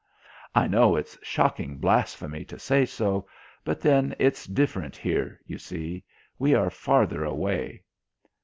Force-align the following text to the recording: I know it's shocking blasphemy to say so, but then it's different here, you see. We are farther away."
I 0.55 0.65
know 0.67 0.95
it's 0.95 1.15
shocking 1.21 1.77
blasphemy 1.77 2.43
to 2.45 2.57
say 2.57 2.87
so, 2.87 3.27
but 3.63 3.81
then 3.81 4.15
it's 4.17 4.47
different 4.47 4.97
here, 4.97 5.39
you 5.45 5.59
see. 5.59 6.03
We 6.39 6.55
are 6.55 6.71
farther 6.71 7.23
away." 7.23 7.83